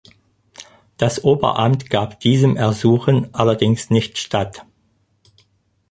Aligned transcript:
Das 0.97 1.23
Oberamt 1.23 1.91
gab 1.91 2.19
diesem 2.21 2.57
Ersuchen 2.57 3.31
allerdings 3.35 3.91
nicht 3.91 4.17
statt. 4.17 4.65